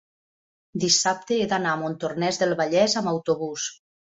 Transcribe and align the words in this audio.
dissabte 0.83 1.37
he 1.37 1.45
d'anar 1.53 1.75
a 1.75 1.81
Montornès 1.83 2.43
del 2.45 2.59
Vallès 2.63 2.99
amb 3.03 3.13
autobús. 3.17 3.69